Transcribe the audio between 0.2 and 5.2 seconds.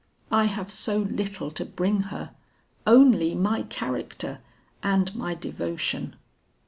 I have so little to bring her. Only my character and